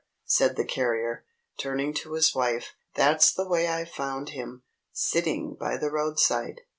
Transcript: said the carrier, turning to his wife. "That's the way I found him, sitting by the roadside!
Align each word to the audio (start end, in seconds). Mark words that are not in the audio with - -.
said 0.25 0.55
the 0.55 0.65
carrier, 0.65 1.25
turning 1.59 1.93
to 1.93 2.13
his 2.13 2.33
wife. 2.33 2.73
"That's 2.95 3.31
the 3.31 3.47
way 3.47 3.67
I 3.67 3.85
found 3.85 4.29
him, 4.29 4.63
sitting 4.91 5.53
by 5.53 5.77
the 5.77 5.91
roadside! 5.91 6.61